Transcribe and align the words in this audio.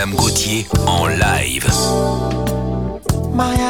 Madame 0.00 0.16
Gauthier 0.16 0.66
en 0.86 1.08
live. 1.08 1.66
Maria, 3.34 3.68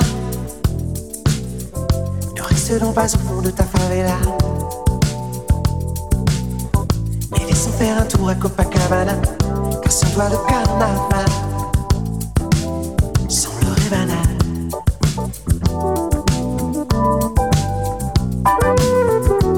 ne 2.37 2.43
reste 2.43 2.79
donc 2.79 2.95
pas 2.95 3.07
au 3.07 3.19
fond 3.19 3.43
de 3.43 3.51
ta 3.51 3.65
favela. 3.65 4.17
Et 7.37 7.45
laissons 7.47 7.73
faire 7.73 7.99
un 7.99 8.05
tour 8.05 8.29
à 8.29 8.37
Copacabana, 8.37 9.15
car 9.83 9.91
sans 9.91 10.09
toi 10.11 10.29
le 10.29 10.37
carnaval 10.49 11.27
semblerait 13.29 13.91
banal. 13.91 14.29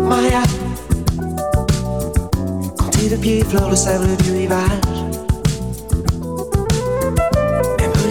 Maria, 0.08 0.42
tes 2.92 3.10
deux 3.10 3.16
pieds 3.18 3.40
effleurent 3.40 3.68
le 3.68 3.76
sable 3.76 4.16
du 4.22 4.32
rivage 4.32 4.91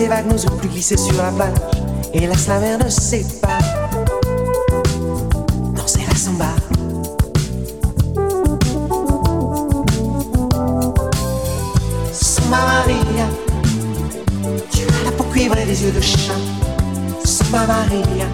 les 0.01 0.07
vagues 0.07 0.31
nous 0.31 0.45
ont 0.47 0.57
plus 0.57 0.67
glissé 0.67 0.97
sur 0.97 1.15
la 1.17 1.31
plage. 1.31 1.57
Hélas, 2.11 2.47
la 2.47 2.59
mer 2.59 2.79
ne 2.83 2.89
sait 2.89 3.25
pas 3.39 3.59
danser 5.75 6.01
la 6.07 6.15
samba. 6.15 6.55
Samba 12.11 12.57
Maria, 12.71 13.27
tu 14.71 14.81
as 14.81 15.03
la 15.05 15.11
peau 15.11 15.23
cuivre 15.25 15.57
et 15.57 15.65
les 15.65 15.83
yeux 15.83 15.91
de 15.91 16.01
chat. 16.01 16.33
Samba 17.23 17.67
Maria, 17.67 18.25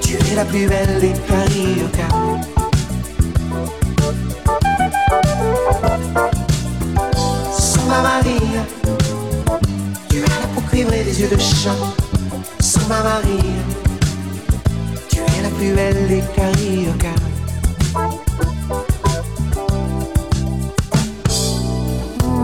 tu 0.00 0.14
es 0.14 0.34
la 0.36 0.44
plus 0.44 0.68
belle 0.68 1.00
des 1.00 1.12
cariocas. 1.26 2.29
De 11.30 11.38
chat. 11.38 11.76
Samba 12.60 13.02
Maria, 13.02 13.62
tu 15.08 15.18
es 15.20 15.42
la 15.42 15.48
plus 15.50 15.72
belle 15.74 16.08
des 16.08 16.22
cariocas. 16.34 17.20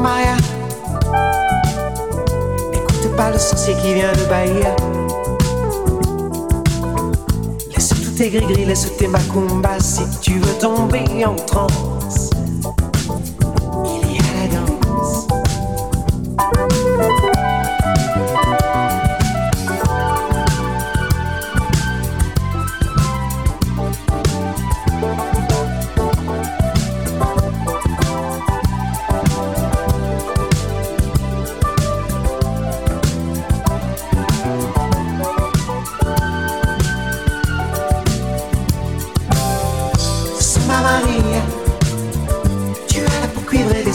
Maria, 0.00 0.36
n'écoute 2.70 3.16
pas 3.16 3.30
le 3.32 3.38
sorcier 3.38 3.74
qui 3.82 3.94
vient 3.94 4.12
de 4.12 4.24
Bahia. 4.28 4.76
Laisse 7.74 7.88
tous 7.88 8.12
tes 8.16 8.30
gris-gris, 8.30 8.66
laisse 8.66 8.96
tes 8.96 9.08
macumbas 9.08 9.80
si 9.80 10.02
tu 10.20 10.38
veux 10.38 10.58
tomber 10.60 11.24
en 11.24 11.34
transe. 11.34 11.95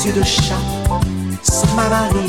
Yeux 0.06 0.13
de 0.13 0.23
chat. 0.23 0.56
Maria, 1.75 2.22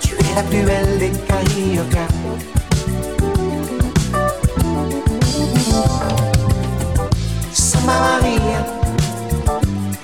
tu 0.00 0.14
es 0.14 0.34
la 0.34 0.42
plus 0.42 0.62
belle 0.62 0.98
des 0.98 1.10
cariocas. 1.26 2.08
Samba 7.52 7.92
Maria, 7.98 8.66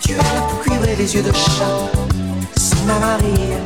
tu 0.00 0.14
as 0.14 0.16
la 0.16 0.40
peau 0.40 0.56
cuivre 0.62 0.88
et 0.88 0.96
les 0.96 1.14
yeux 1.14 1.22
de 1.22 1.32
chat. 1.32 1.90
Samba 2.56 2.98
Maria, 2.98 3.58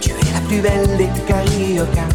tu 0.00 0.10
es 0.10 0.32
la 0.34 0.40
plus 0.48 0.60
belle 0.60 0.96
des 0.98 1.08
cariocas. 1.26 2.08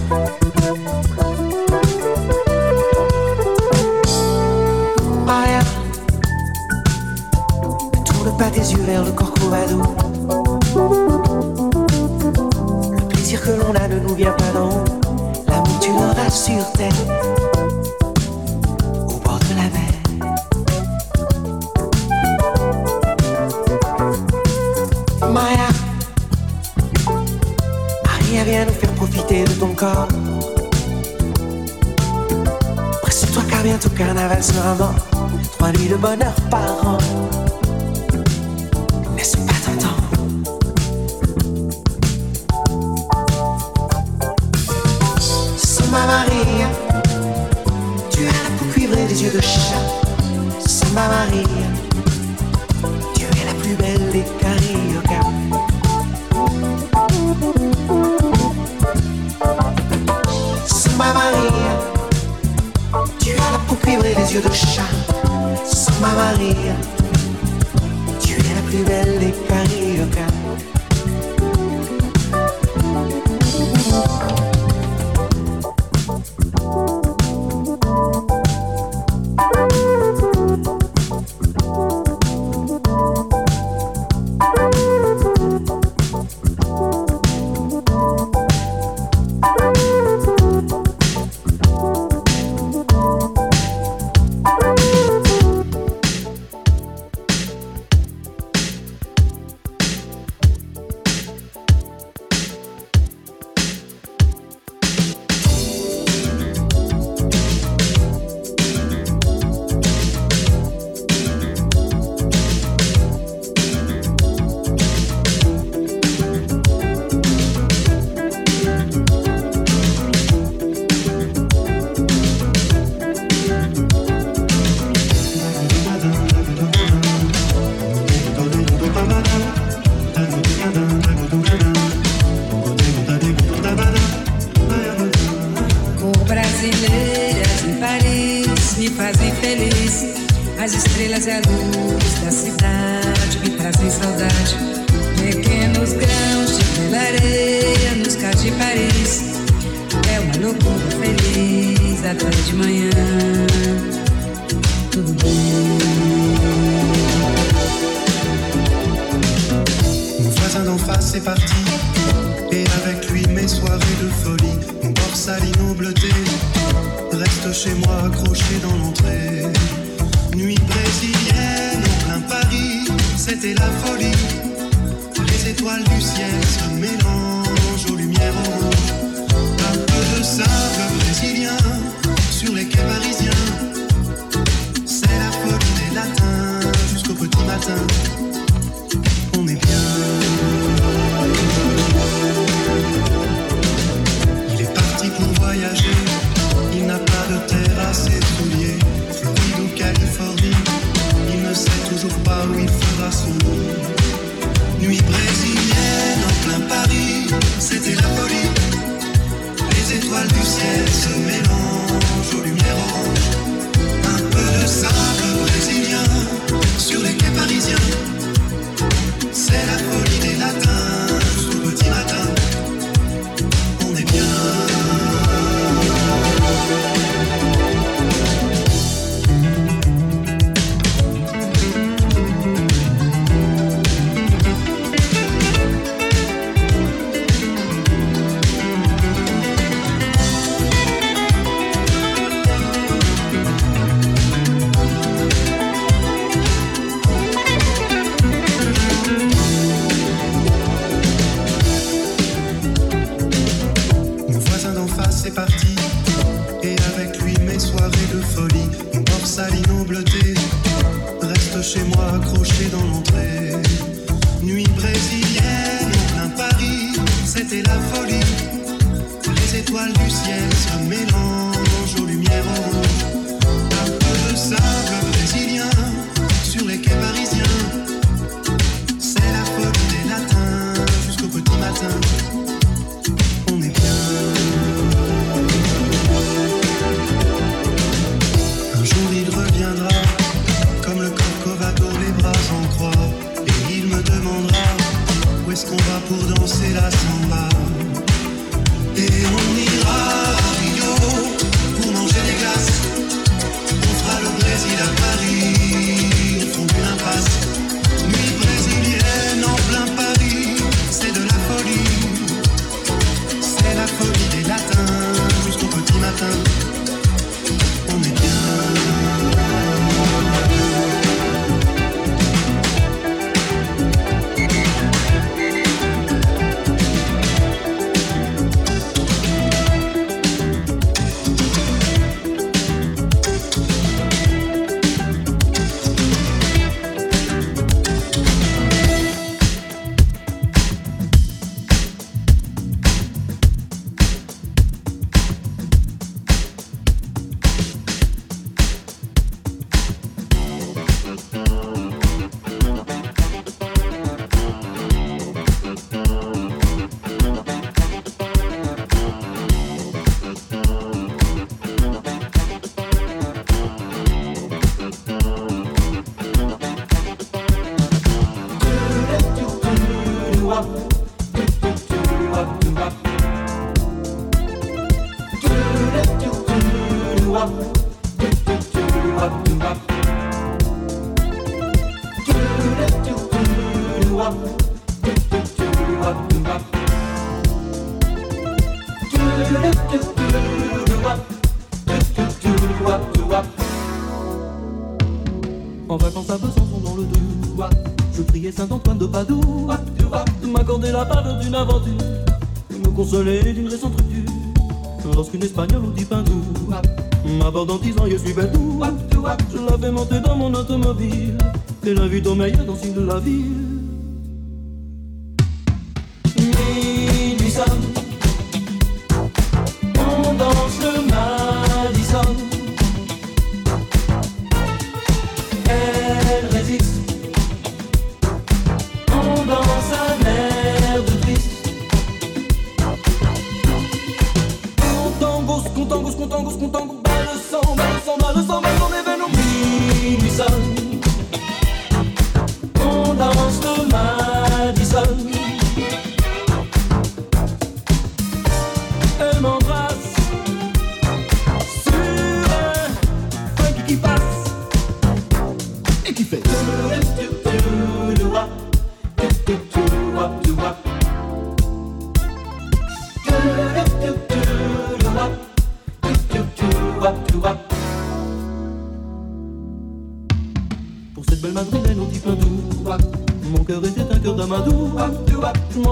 Pas 8.38 8.50
tes 8.50 8.60
yeux 8.60 8.84
vers 8.84 9.04
le 9.04 9.12
Corcovado. 9.12 9.82
Le 12.92 13.08
plaisir 13.08 13.42
que 13.42 13.52
l'on 13.52 13.74
a 13.76 13.88
ne 13.88 14.00
nous 14.00 14.16
vient 14.16 14.32
pas 14.32 14.52
d'en 14.54 14.70
haut. 14.70 14.84
L'amour 15.48 15.80
tu 15.80 15.92
l'auras 15.92 16.30
sur 16.30 16.72
terre, 16.74 16.92
au 19.08 19.20
bord 19.24 19.40
de 19.40 19.56
la 19.56 19.70
mer. 19.76 19.92
Maria, 25.32 25.70
Maria 28.06 28.44
vient 28.44 28.66
nous 28.66 28.74
faire 28.74 28.92
profiter 28.94 29.44
de 29.46 29.52
ton 29.52 29.74
corps. 29.76 30.08
Presse-toi 33.02 33.44
car 33.50 33.64
bientôt 33.64 33.90
carnaval 33.90 34.44
sera 34.44 34.76
mort. 34.76 34.96
Trois 35.58 35.72
nuits 35.72 35.90
de 35.90 35.96
bonheur 35.96 36.34
par 36.50 36.86
an. 36.86 36.98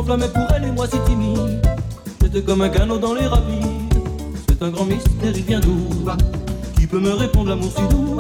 M'enflammais 0.03 0.27
pour 0.27 0.55
elle 0.55 0.65
et 0.65 0.71
moi 0.71 0.85
si 0.87 0.97
timide. 1.05 1.61
J'étais 2.21 2.41
comme 2.41 2.61
un 2.61 2.69
canot 2.69 2.97
dans 2.97 3.13
les 3.13 3.25
rapides. 3.25 3.93
C'est 4.49 4.61
un 4.61 4.69
grand 4.69 4.85
mystère, 4.85 5.31
il 5.35 5.43
vient 5.43 5.59
d'où? 5.59 5.87
Qui 6.77 6.87
peut 6.87 6.99
me 6.99 7.11
répondre 7.11 7.49
l'amour 7.49 7.71
si 7.75 7.87
doux? 7.87 8.17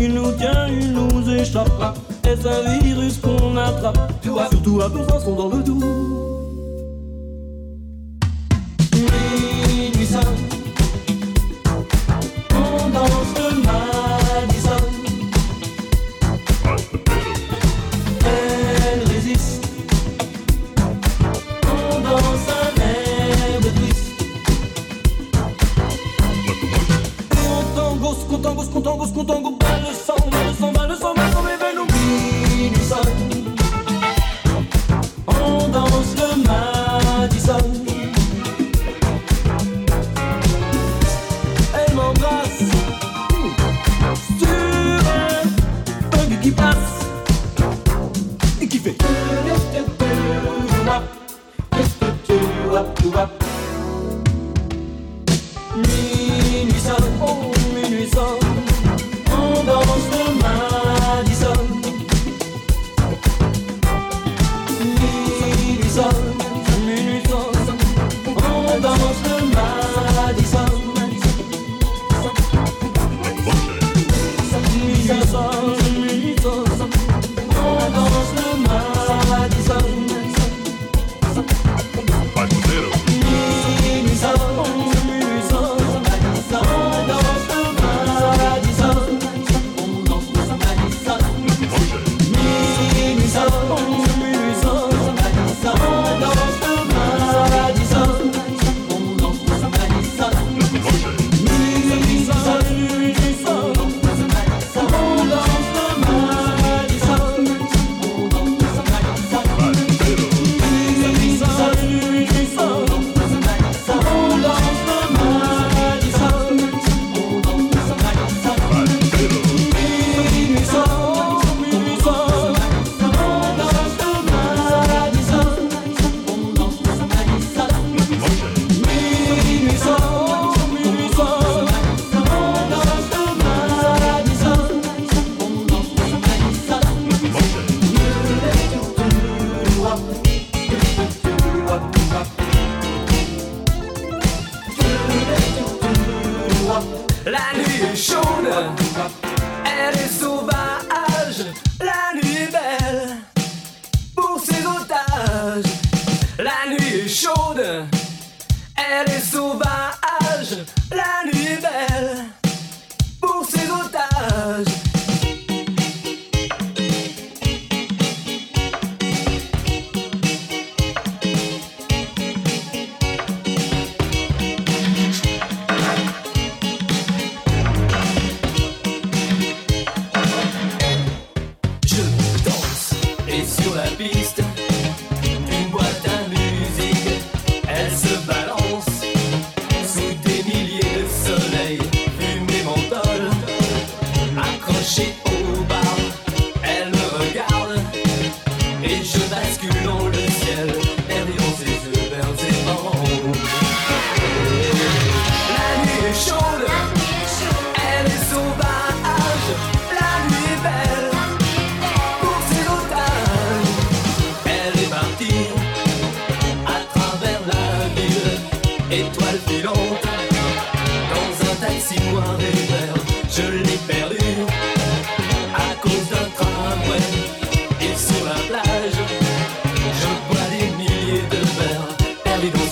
Il 0.00 0.14
nous 0.14 0.32
tient, 0.32 0.68
il 0.68 0.92
nous 0.92 1.28
échappe. 1.30 1.98
Est-ce 2.24 2.46
un 2.46 2.78
virus 2.78 3.18
qu'on 3.18 3.56
attrape 3.56 3.98
Surtout 4.22 4.80
à 4.80 5.20
sont 5.20 5.34
dans 5.34 5.48
le 5.48 5.62
doux. 5.62 6.33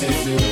to 0.02 0.24
do 0.24 0.51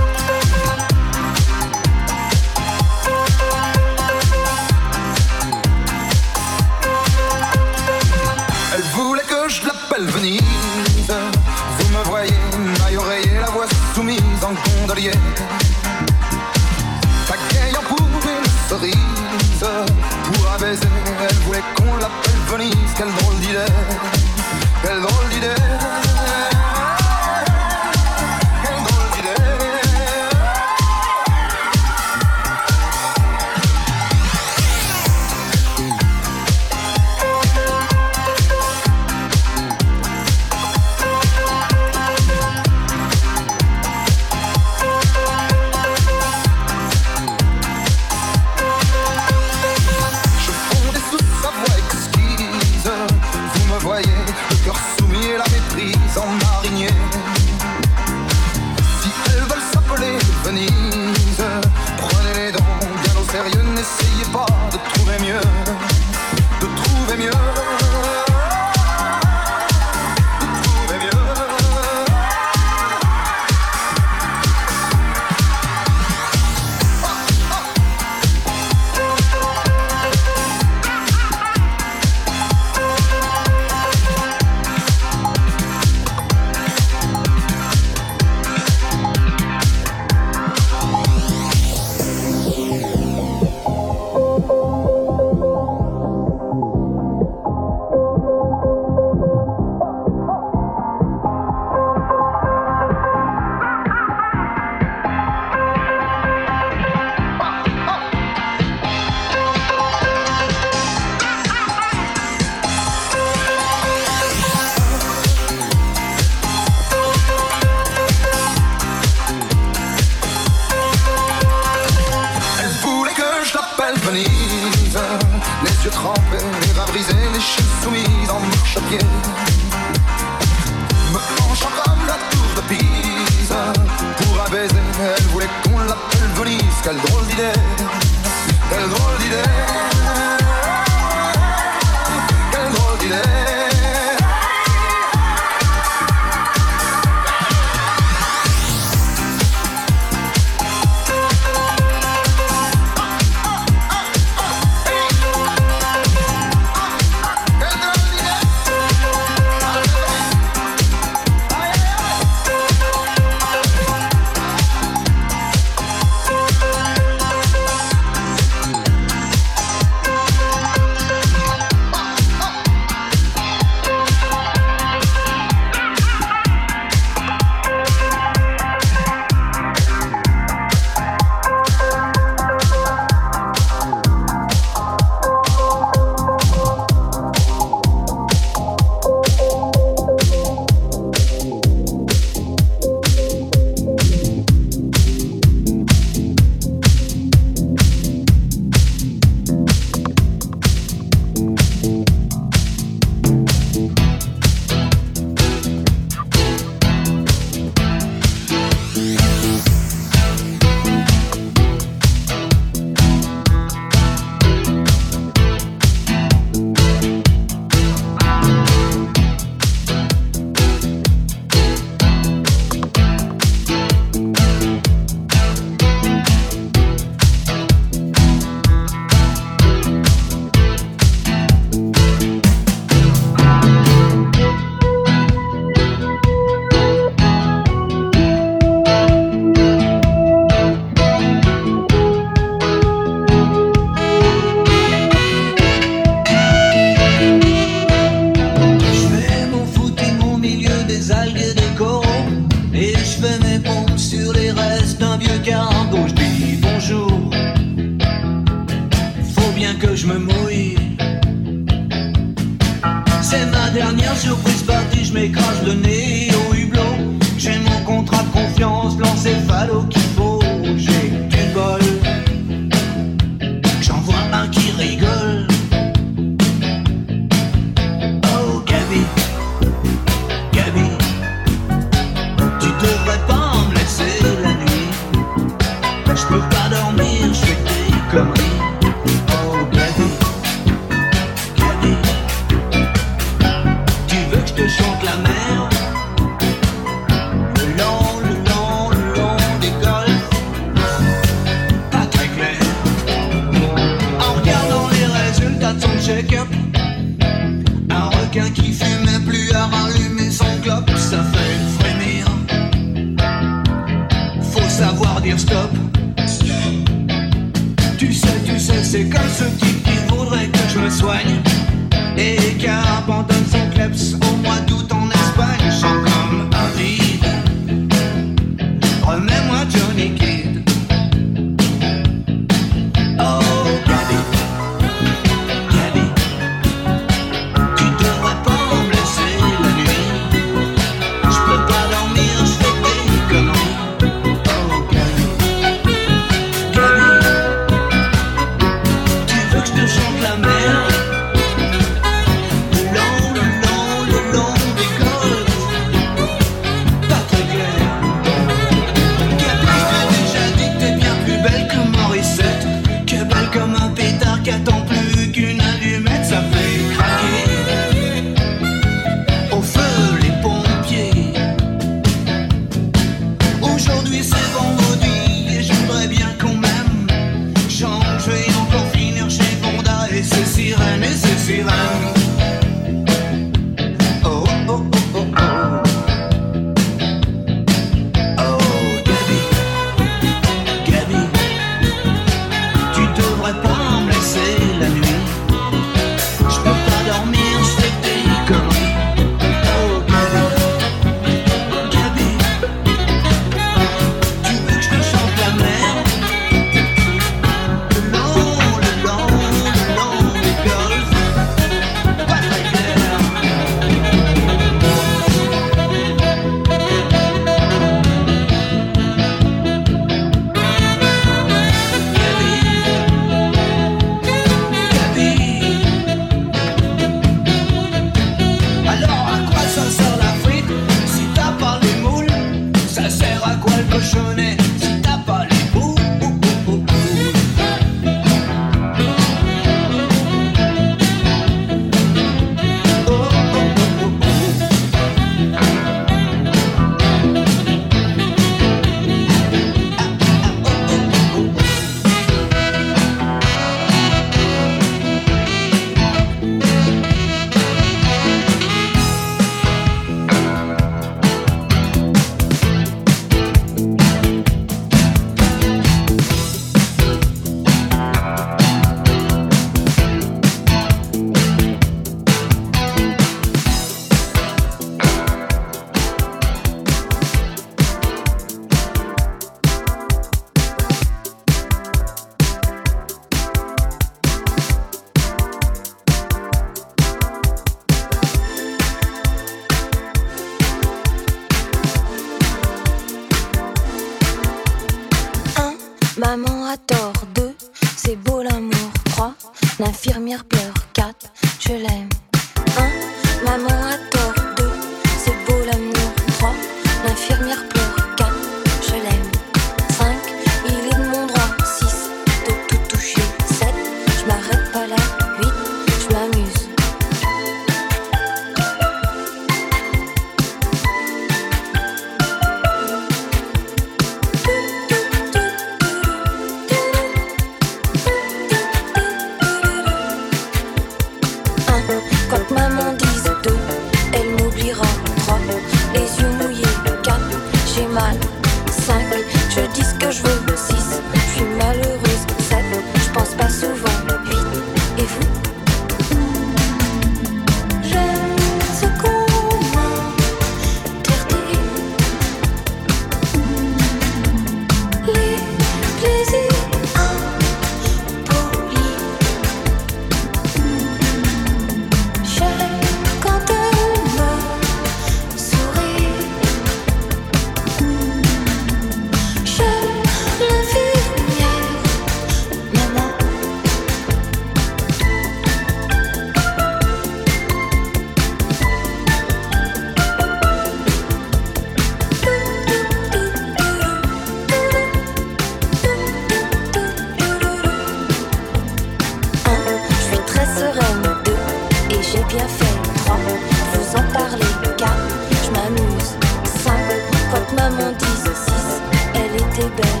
elle 599.57 599.65
était 599.65 600.00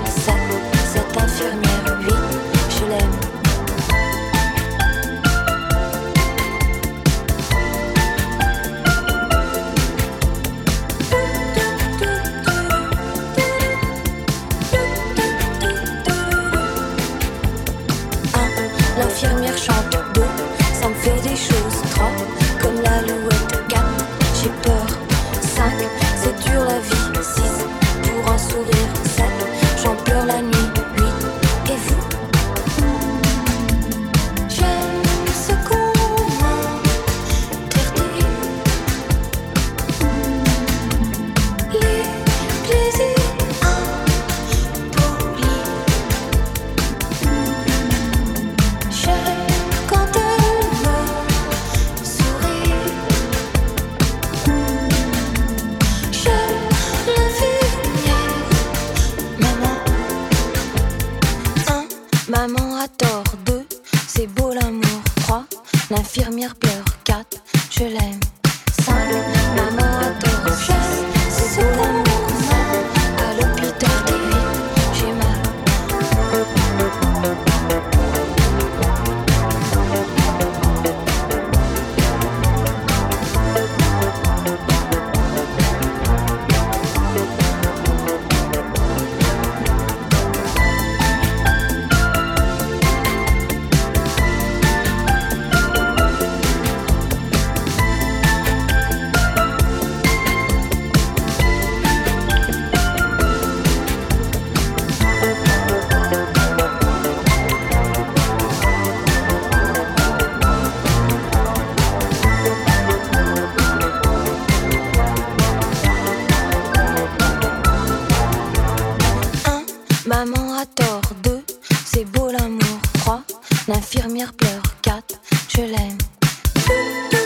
pleure. 121.01 121.15
2. 121.23 121.43
C'est 121.85 122.05
beau 122.05 122.29
l'amour. 122.31 122.79
3. 122.99 123.23
L'infirmière 123.67 124.33
pleure. 124.33 124.63
4. 124.81 125.03
Je 125.49 125.61
l'aime. 125.61 127.20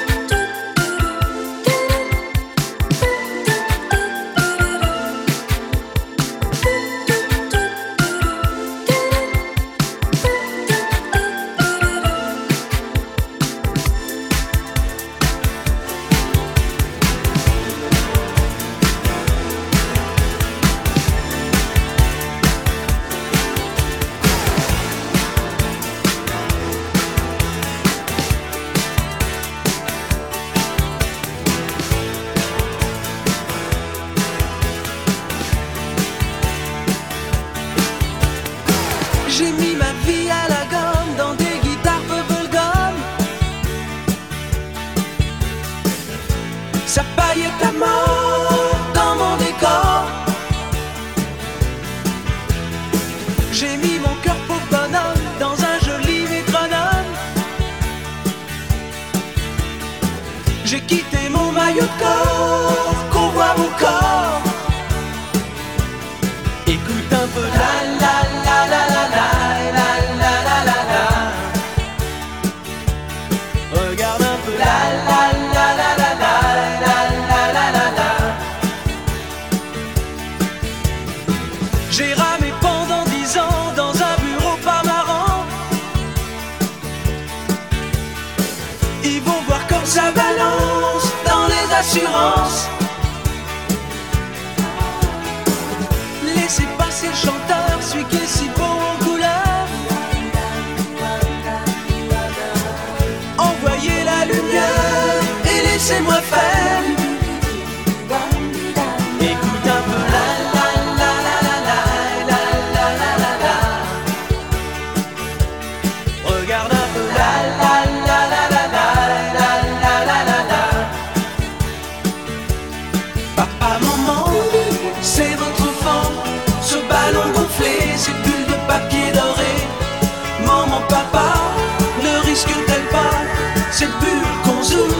c'est 133.78 133.92
pur 134.00 134.28
qu'on 134.46 134.64
joue, 134.64 134.96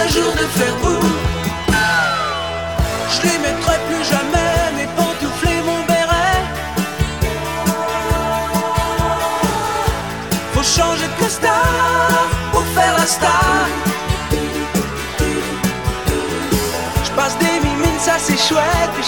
un 0.00 0.08
jour 0.08 0.32
de 0.32 0.46
faire 0.58 0.76
boum. 0.82 1.12
Je 3.12 3.22
les 3.22 3.38
mettrai 3.38 3.76
plus 3.88 4.04
jamais, 4.12 4.56
mes 4.76 4.88
pantoufles 4.96 5.48
et 5.48 5.62
mon 5.68 5.80
béret. 5.90 6.42
Faut 10.54 10.68
changer 10.78 11.06
de 11.06 11.22
costard 11.22 12.26
pour 12.52 12.64
faire 12.74 12.94
la 12.98 13.06
star. 13.06 13.66
Je 17.04 17.10
passe 17.12 17.38
des 17.38 17.56
mimines, 17.64 18.00
ça 18.00 18.14
c'est 18.18 18.40
chouette, 18.48 18.92
et 18.98 19.04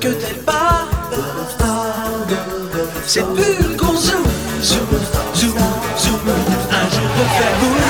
que 0.00 0.08
t'es 0.08 0.34
pas. 0.46 0.88
C'est 3.06 3.24
plus 3.34 3.76
qu'on 3.76 3.94
zoom, 3.96 4.24
zoom, 4.62 4.86
zoom, 5.34 5.58
zoom 5.98 6.20
Un 6.70 6.90
jour 6.90 7.08
de 7.18 7.24
faire 7.36 7.54
boule 7.60 7.89